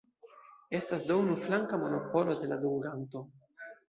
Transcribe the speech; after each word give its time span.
Estas 0.79 1.01
do 1.11 1.15
unuflanka 1.23 1.79
monopolo 1.83 2.33
de 2.39 2.47
la 2.53 2.57
dunganto. 2.65 3.23